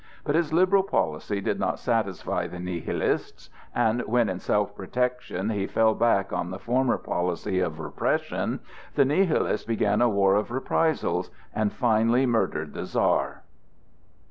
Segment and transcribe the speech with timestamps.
[0.23, 3.51] But his liberal policy did not satisfy the Nihilists.
[3.75, 8.61] And when in self protection he fell back on the former policy of repression,
[8.95, 13.43] the Nihilists began a war of reprisals, and finally murdered the Czar.